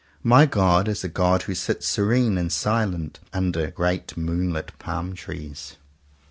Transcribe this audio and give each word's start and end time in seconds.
My 0.23 0.47
God 0.47 0.87
is 0.87 1.03
a 1.03 1.07
God 1.07 1.43
who 1.43 1.53
sits 1.53 1.87
serene 1.87 2.35
and 2.39 2.51
silent, 2.51 3.19
under 3.33 3.69
great 3.69 4.17
moon 4.17 4.51
lit 4.51 4.71
palm 4.79 5.13
trees. 5.13 5.77